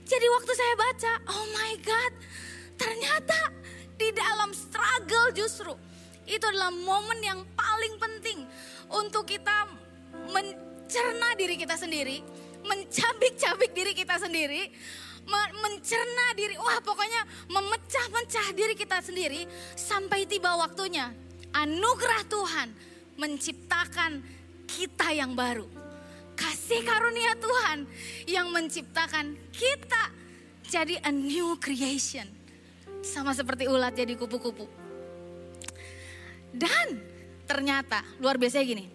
[0.05, 2.13] Jadi waktu saya baca, oh my God,
[2.77, 3.39] ternyata
[3.97, 5.73] di dalam struggle justru
[6.29, 8.45] itu adalah momen yang paling penting
[8.91, 9.67] untuk kita
[10.29, 12.21] mencerna diri kita sendiri,
[12.61, 14.69] mencabik-cabik diri kita sendiri,
[15.61, 19.45] mencerna diri, wah pokoknya memecah-mecah diri kita sendiri
[19.77, 21.13] sampai tiba waktunya
[21.53, 22.67] anugerah Tuhan
[23.19, 24.23] menciptakan
[24.65, 25.67] kita yang baru.
[26.33, 27.85] Kasih karunia Tuhan
[28.25, 30.03] yang menciptakan kita
[30.65, 32.25] jadi a new creation.
[33.05, 34.80] Sama seperti ulat jadi kupu-kupu.
[36.51, 36.99] Dan
[37.47, 38.87] ternyata luar biasa gini.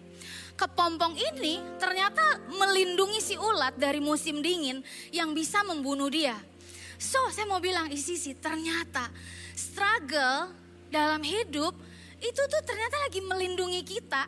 [0.57, 4.81] Kepompong ini ternyata melindungi si ulat dari musim dingin
[5.13, 6.33] yang bisa membunuh dia.
[6.97, 9.13] So saya mau bilang isi sih ternyata
[9.53, 10.49] struggle
[10.89, 11.77] dalam hidup
[12.17, 14.25] itu tuh ternyata lagi melindungi kita.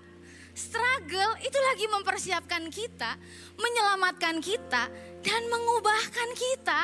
[0.53, 3.15] Struggle itu lagi mempersiapkan kita,
[3.55, 4.91] menyelamatkan kita,
[5.23, 6.79] dan mengubahkan kita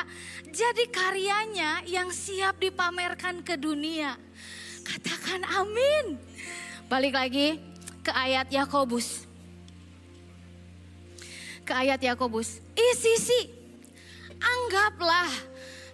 [0.48, 4.25] jadi karyanya yang siap dipamerkan ke dunia.
[4.86, 6.18] Katakan amin.
[6.86, 7.58] Balik lagi
[8.06, 9.26] ke ayat Yakobus.
[11.66, 12.62] Ke ayat Yakobus.
[12.78, 13.50] Isi
[14.38, 15.30] anggaplah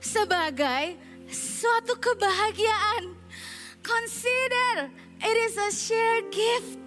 [0.04, 1.00] sebagai
[1.32, 3.16] suatu kebahagiaan.
[3.82, 6.82] Consider It is a shared gift.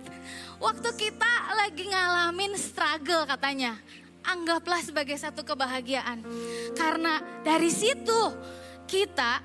[0.60, 3.80] Waktu kita lagi ngalamin struggle katanya.
[4.28, 6.20] Anggaplah sebagai satu kebahagiaan.
[6.76, 8.36] Karena dari situ
[8.92, 9.40] kita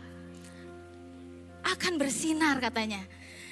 [1.75, 3.03] akan bersinar katanya.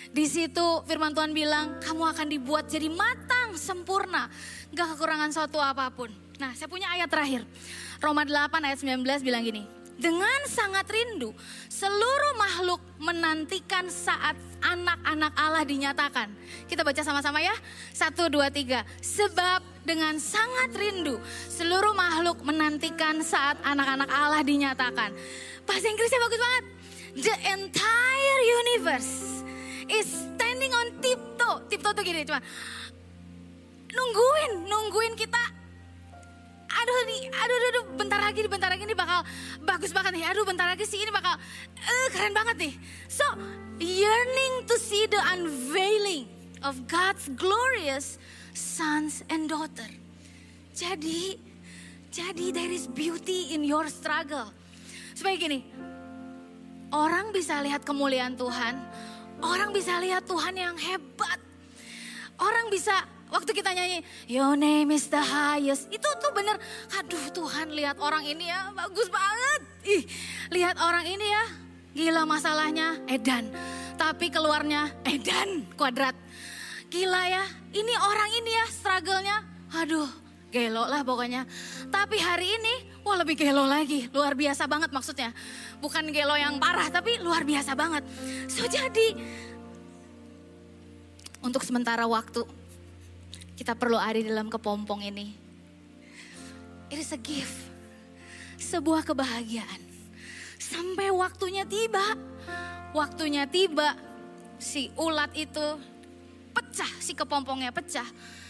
[0.09, 4.33] Di situ firman Tuhan bilang kamu akan dibuat jadi matang, sempurna.
[4.73, 6.09] Gak kekurangan suatu apa pun.
[6.41, 7.45] Nah saya punya ayat terakhir.
[7.99, 9.79] Roma 8 ayat 19 bilang gini.
[9.99, 11.35] Dengan sangat rindu,
[11.67, 16.31] seluruh makhluk menantikan saat anak-anak Allah dinyatakan.
[16.71, 17.51] Kita baca sama-sama ya.
[17.91, 18.87] Satu, dua, tiga.
[19.03, 21.19] Sebab dengan sangat rindu,
[21.51, 25.11] seluruh makhluk menantikan saat anak-anak Allah dinyatakan.
[25.67, 26.65] Bahasa Inggrisnya bagus banget.
[27.19, 29.43] The entire universe
[29.91, 31.67] is standing on tiptoe.
[31.67, 32.39] Tiptoe tuh gini cuma
[33.91, 35.59] nungguin, nungguin kita
[36.79, 39.21] aduh nih, aduh, aduh, aduh, bentar lagi bentar lagi nih bakal
[39.67, 40.25] bagus banget nih.
[40.31, 42.75] Aduh, bentar lagi sih ini bakal uh, keren banget nih.
[43.11, 43.25] So,
[43.83, 46.31] yearning to see the unveiling
[46.63, 48.21] of God's glorious
[48.55, 49.91] sons and daughter.
[50.73, 51.37] Jadi,
[52.15, 54.55] jadi there is beauty in your struggle.
[55.19, 55.67] Supaya gini,
[56.93, 58.75] orang bisa lihat kemuliaan Tuhan,
[59.45, 61.41] orang bisa lihat Tuhan yang hebat.
[62.39, 62.95] Orang bisa
[63.29, 65.93] Waktu kita nyanyi, Your name is the highest.
[65.93, 66.57] Itu tuh bener,
[66.97, 69.61] aduh Tuhan lihat orang ini ya, bagus banget.
[69.85, 70.03] Ih,
[70.49, 71.45] lihat orang ini ya,
[71.93, 73.53] gila masalahnya, edan.
[74.01, 76.17] Tapi keluarnya, edan, kuadrat.
[76.89, 77.45] Gila ya,
[77.77, 79.37] ini orang ini ya, struggle-nya,
[79.77, 80.09] aduh
[80.49, 81.45] gelo lah pokoknya.
[81.93, 85.37] Tapi hari ini, wah lebih gelo lagi, luar biasa banget maksudnya.
[85.79, 88.03] Bukan gelo yang parah, tapi luar biasa banget.
[88.51, 89.15] So jadi,
[91.39, 92.43] untuk sementara waktu,
[93.55, 95.35] kita perlu ada dalam kepompong ini.
[96.91, 97.55] It is a gift.
[98.59, 99.83] Sebuah kebahagiaan.
[100.59, 102.19] Sampai waktunya tiba.
[102.91, 103.95] Waktunya tiba.
[104.59, 105.79] Si ulat itu
[106.51, 106.91] pecah.
[106.99, 108.07] Si kepompongnya pecah.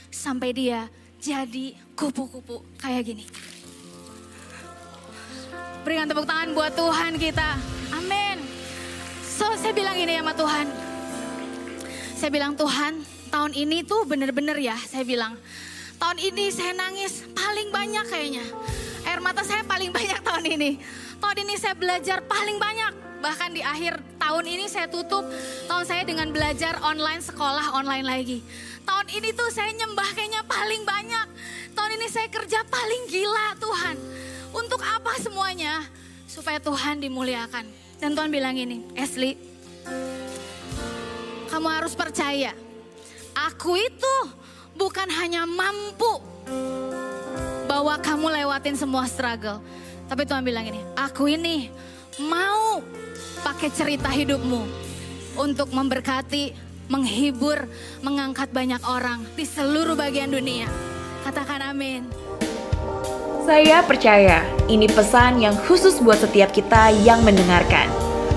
[0.08, 0.88] Sampai dia
[1.18, 3.24] jadi kupu-kupu kayak gini.
[5.86, 7.54] Berikan tepuk tangan buat Tuhan kita.
[7.94, 8.42] Amin.
[9.22, 10.66] So saya bilang ini ya sama Tuhan.
[12.18, 12.92] Saya bilang Tuhan
[13.30, 15.38] tahun ini tuh bener-bener ya saya bilang.
[15.98, 18.46] Tahun ini saya nangis paling banyak kayaknya.
[19.06, 20.70] Air mata saya paling banyak tahun ini.
[21.18, 22.92] Tahun ini saya belajar paling banyak.
[23.18, 25.26] Bahkan di akhir tahun ini saya tutup
[25.66, 28.38] tahun saya dengan belajar online sekolah online lagi.
[28.86, 31.26] Tahun ini tuh saya nyembah kayaknya paling banyak.
[31.74, 33.96] Tahun ini saya kerja paling gila Tuhan.
[34.58, 35.86] Untuk apa semuanya?
[36.26, 37.64] Supaya Tuhan dimuliakan.
[38.02, 39.38] Dan Tuhan bilang ini, Ashley,
[41.50, 42.54] kamu harus percaya
[43.46, 44.16] Aku itu
[44.74, 46.18] bukan hanya mampu
[47.70, 49.62] bawa kamu lewatin semua struggle.
[50.11, 51.70] Tapi Tuhan bilang ini, aku ini
[52.18, 52.82] mau
[53.46, 54.62] pakai cerita hidupmu
[55.38, 57.68] untuk memberkati menghibur,
[58.02, 60.66] mengangkat banyak orang di seluruh bagian dunia.
[61.22, 62.09] Katakan amin.
[63.49, 67.88] Saya percaya ini pesan yang khusus buat setiap kita yang mendengarkan.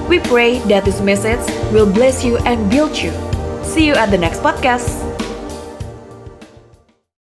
[0.07, 1.43] We pray that this message
[1.76, 3.12] will bless you and build you.
[3.59, 5.11] See you at the next podcast.